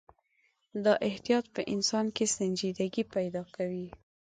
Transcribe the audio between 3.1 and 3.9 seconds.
پیدا کوي.